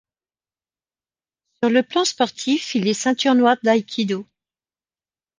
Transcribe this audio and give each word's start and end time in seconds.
Sur 1.61 1.69
le 1.69 1.83
plan 1.83 2.03
sportif, 2.05 2.73
il 2.73 2.87
est 2.87 2.95
ceinture 2.95 3.35
noire 3.35 3.57
d’aïkido. 3.61 4.25